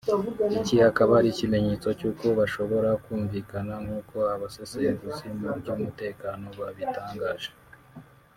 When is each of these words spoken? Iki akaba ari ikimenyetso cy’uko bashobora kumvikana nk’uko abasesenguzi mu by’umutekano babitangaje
Iki 0.57 0.75
akaba 0.89 1.11
ari 1.19 1.29
ikimenyetso 1.33 1.87
cy’uko 1.99 2.25
bashobora 2.39 2.89
kumvikana 3.03 3.73
nk’uko 3.83 4.15
abasesenguzi 4.33 5.25
mu 5.39 5.49
by’umutekano 5.59 6.45
babitangaje 6.59 7.49